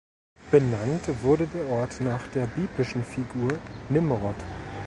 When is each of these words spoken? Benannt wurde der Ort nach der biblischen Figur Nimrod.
Benannt 0.49 1.21
wurde 1.21 1.45
der 1.45 1.67
Ort 1.67 2.01
nach 2.01 2.27
der 2.29 2.47
biblischen 2.47 3.03
Figur 3.03 3.59
Nimrod. 3.89 4.33